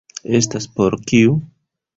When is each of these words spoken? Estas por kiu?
Estas 0.39 0.65
por 0.79 0.97
kiu? 1.13 1.39